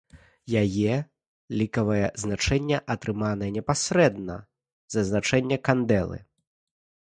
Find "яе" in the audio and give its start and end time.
0.61-0.95